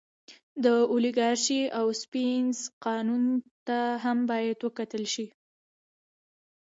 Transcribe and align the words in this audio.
د 0.63 0.65
اولیګارشۍ 0.91 1.61
اوسپنیز 1.79 2.59
قانون 2.85 3.23
ته 3.67 3.77
هم 4.03 4.17
باید 4.29 4.57
وکتل 4.63 5.03
شي. 5.13 5.27